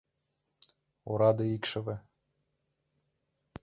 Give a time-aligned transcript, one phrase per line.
[1.11, 1.95] Ораде икшыве.